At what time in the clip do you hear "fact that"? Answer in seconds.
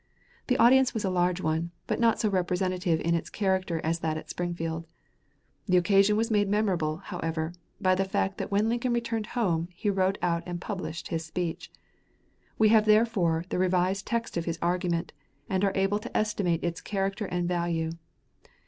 8.03-8.49